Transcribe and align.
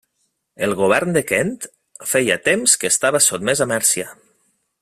El 0.67 0.71
govern 0.79 1.13
de 1.17 1.23
Kent 1.33 1.53
feia 2.13 2.39
temps 2.49 2.75
que 2.85 2.93
estava 2.95 3.25
sotmès 3.31 3.63
a 3.67 3.73
Mèrcia. 3.75 4.13